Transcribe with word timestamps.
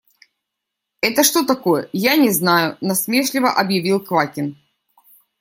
Это 1.01 1.21
что 1.23 1.45
такое, 1.45 1.87
я 1.93 2.15
не 2.17 2.31
знаю,– 2.31 2.75
насмешливо 2.81 3.51
объявил 3.51 3.99
Квакин. 4.03 4.57